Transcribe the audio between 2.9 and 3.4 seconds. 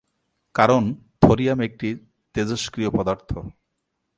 পদার্থ।